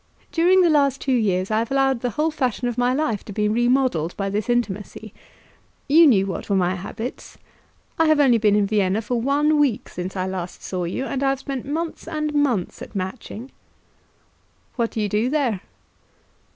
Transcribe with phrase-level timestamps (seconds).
[0.31, 3.31] During the last two years I have allowed the whole fashion of my life to
[3.31, 5.13] be remodelled by this intimacy.
[5.87, 7.37] You knew what were my habits.
[7.99, 11.21] I have only been in Vienna for one week since I last saw you, and
[11.21, 13.51] I have spent months and months at Matching."
[14.75, 15.61] "What do you do there?"